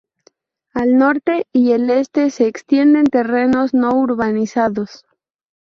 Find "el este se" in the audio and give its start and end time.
1.73-2.47